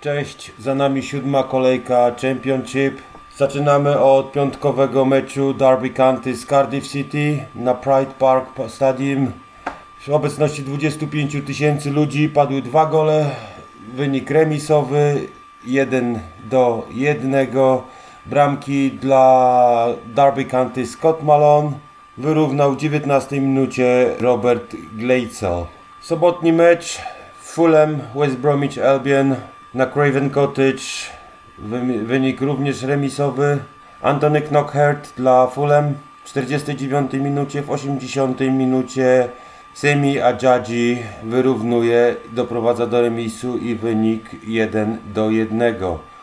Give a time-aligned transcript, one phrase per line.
[0.00, 3.02] Cześć, za nami siódma kolejka Championship.
[3.36, 9.32] Zaczynamy od piątkowego meczu Derby County z Cardiff City na Pride Park Stadium.
[10.00, 13.30] W obecności 25 tysięcy ludzi padły dwa gole.
[13.94, 15.28] Wynik remisowy
[15.64, 16.20] 1
[16.50, 17.46] do 1.
[18.26, 21.72] Bramki dla Derby County Scott Malone.
[22.18, 25.64] Wyrównał w 19 minucie Robert Gleitzel.
[26.00, 26.98] Sobotni mecz
[27.40, 29.36] Fulham West Bromwich Albion
[29.74, 30.82] na Craven Cottage.
[31.58, 33.58] Wy- Wynik również remisowy.
[34.02, 39.28] Antony Knockhert dla Fulham w 49 minucie, w 80 minucie
[39.74, 45.74] Semi Adjadzi wyrównuje, doprowadza do remisu i wynik 1 do 1.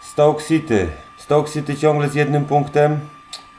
[0.00, 0.88] Stoke City.
[1.16, 2.98] Stoke City ciągle z jednym punktem.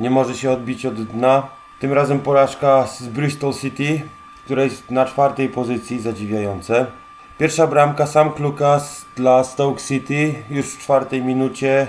[0.00, 1.46] Nie może się odbić od dna.
[1.80, 4.00] Tym razem porażka z Bristol City,
[4.44, 6.86] która jest na czwartej pozycji, zadziwiające.
[7.38, 11.86] Pierwsza bramka Sam Klukas dla Stoke City już w czwartej minucie,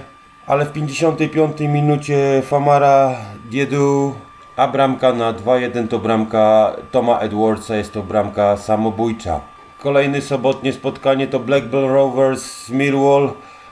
[0.47, 3.15] ale w 55 minucie Famara
[3.49, 4.15] Diedu,
[4.55, 9.41] a bramka na 2-1 to bramka Toma Edwardsa, jest to bramka samobójcza.
[9.79, 13.31] Kolejne sobotnie spotkanie to Blackburn Rovers z Millwall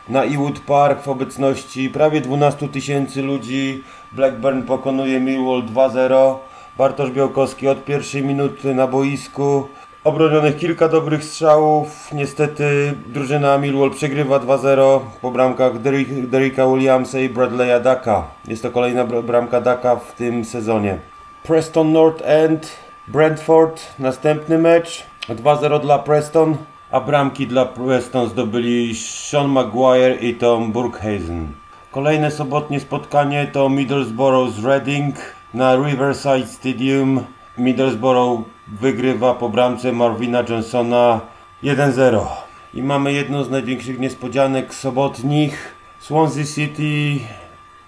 [0.10, 3.84] na Ewood Park w obecności prawie 12 tysięcy ludzi.
[4.12, 6.36] Blackburn pokonuje Millwall 2-0.
[6.78, 9.68] Bartosz Białkowski od pierwszej minuty na boisku.
[10.04, 12.14] Obronionych kilka dobrych strzałów.
[12.14, 18.28] Niestety drużyna Millwall przegrywa 2-0 po bramkach Derrick- Derricka Williamsa i Bradley'a Daka.
[18.48, 20.98] Jest to kolejna br- bramka Daka w tym sezonie.
[21.44, 22.72] Preston North End,
[23.08, 25.04] Brentford, następny mecz.
[25.30, 26.58] 2-0 dla Preston,
[26.92, 31.48] a bramki dla Preston zdobyli Sean Maguire i Tom Burkhazen.
[31.92, 35.16] Kolejne sobotnie spotkanie to Middlesbrough z Reading
[35.54, 37.24] na Riverside Stadium.
[37.58, 41.22] Middlesbrough wygrywa po bramce Marvina Johnsona
[41.64, 42.26] 1-0.
[42.74, 45.76] I mamy jedną z największych niespodzianek sobotnich.
[46.00, 47.20] Swansea City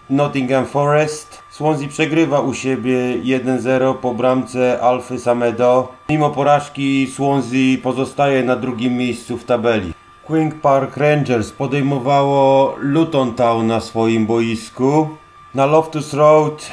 [0.09, 1.43] Nottingham Forest.
[1.49, 5.87] Swansea przegrywa u siebie 1-0 po bramce Alfy Samedo.
[6.09, 9.93] Mimo porażki Swansea pozostaje na drugim miejscu w tabeli.
[10.23, 15.09] Queen Park Rangers podejmowało Luton Town na swoim boisku.
[15.55, 16.71] Na Loftus Road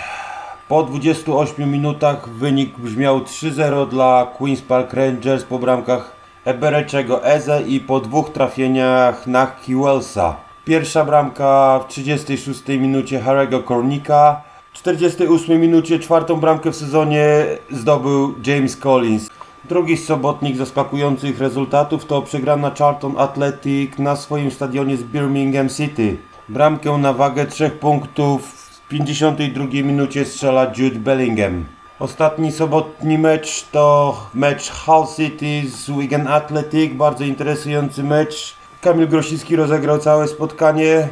[0.73, 7.81] po 28 minutach wynik brzmiał 3-0 dla Queen's Park Rangers po bramkach Ebereczego Eze i
[7.81, 10.37] po dwóch trafieniach Naki Wellsa.
[10.65, 14.43] Pierwsza bramka w 36 minucie Harry'ego Kornika.
[14.73, 19.29] W 48 minucie czwartą bramkę w sezonie zdobył James Collins.
[19.65, 26.17] Drugi z sobotnich zaskakujących rezultatów to przegrana Charlton Athletic na swoim stadionie z Birmingham City.
[26.49, 28.62] Bramkę na wagę 3 punktów
[28.93, 31.65] 52 minucie strzela Jude Bellingham.
[31.99, 38.55] Ostatni sobotni mecz to mecz Hull City z Wigan Athletic, bardzo interesujący mecz.
[38.81, 41.09] Kamil Grosicki rozegrał całe spotkanie.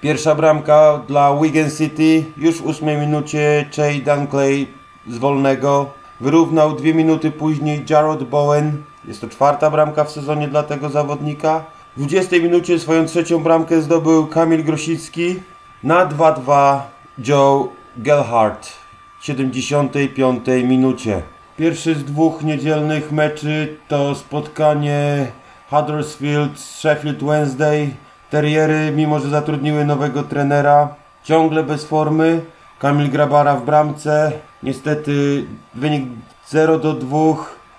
[0.00, 4.66] Pierwsza bramka dla Wigan City już w 8 minucie Jay Dunkley
[5.08, 5.90] z wolnego.
[6.20, 8.82] Wyrównał dwie minuty później Jarrod Bowen.
[9.04, 11.64] Jest to czwarta bramka w sezonie dla tego zawodnika.
[11.96, 15.36] W 20 minucie swoją trzecią bramkę zdobył Kamil Grosicki.
[15.82, 16.80] Na 2-2
[17.18, 18.72] Joe Gelhardt
[19.20, 21.22] w 75 minucie.
[21.56, 25.26] Pierwszy z dwóch niedzielnych meczy to spotkanie
[25.70, 27.90] Huddersfield z Sheffield Wednesday.
[28.30, 32.40] Terriery, mimo że zatrudniły nowego trenera, ciągle bez formy.
[32.78, 34.32] Kamil Grabara w bramce.
[34.62, 36.04] Niestety wynik
[36.48, 37.18] 0 do 2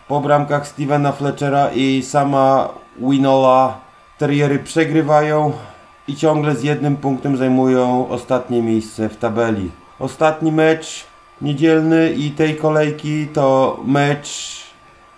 [0.08, 3.78] po bramkach Stevena Fletchera i sama Winola.
[4.18, 5.54] Terriery przegrywają
[6.08, 9.72] i ciągle z jednym punktem zajmują ostatnie miejsce w tabeli.
[10.00, 11.06] Ostatni mecz
[11.42, 14.62] niedzielny i tej kolejki to mecz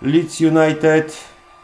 [0.02, 1.16] Leeds United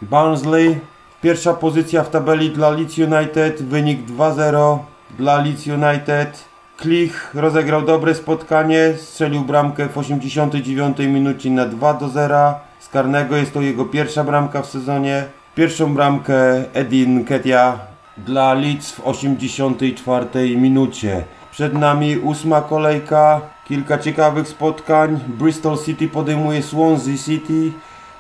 [0.02, 0.80] Barnsley.
[1.22, 4.78] Pierwsza pozycja w tabeli dla Leeds United, wynik 2-0
[5.18, 6.44] dla Leeds United.
[6.76, 12.54] Klich rozegrał dobre spotkanie, strzelił bramkę w 89 minucie na 2 do 0.
[12.80, 15.24] Z karnego jest to jego pierwsza bramka w sezonie.
[15.54, 21.24] Pierwszą bramkę Edin Ketia dla Leeds w 84 minucie.
[21.50, 25.20] Przed nami ósma kolejka, kilka ciekawych spotkań.
[25.28, 27.72] Bristol City podejmuje Swansea City,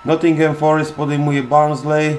[0.04, 2.16] Nottingham Forest podejmuje Barnsley,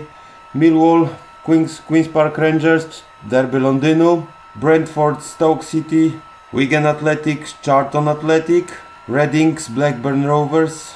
[0.55, 1.07] Millwall,
[1.45, 6.11] Queens, Queen's Park Rangers, Derby Londynu, Brentford Stoke City,
[6.53, 8.65] Wigan Athletic, Charlton Athletic,
[9.07, 10.95] Reading z Blackburn Rovers,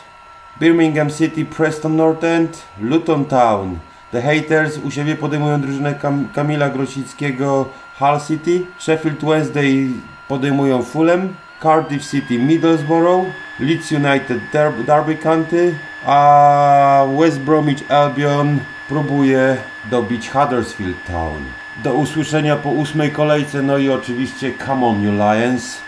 [0.59, 2.49] Birmingham City, Preston North End,
[2.81, 3.79] Luton Town.
[4.17, 7.69] The Haters u siebie podejmują drużynę Kam Kamila Grosickiego
[7.99, 9.89] Hull City, Sheffield Wednesday
[10.27, 11.33] podejmują Fulham,
[11.63, 13.27] Cardiff City Middlesbrough,
[13.59, 15.75] Leeds United Derby, Derby County,
[16.05, 18.59] a West Bromwich Albion
[18.89, 19.57] próbuje
[19.91, 21.43] dobić Huddersfield Town.
[21.83, 25.81] Do usłyszenia po ósmej kolejce, no i oczywiście Come on you Lions.